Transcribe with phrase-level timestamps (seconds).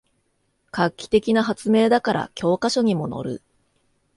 [0.71, 3.43] 画期的な発明だから教科書にものる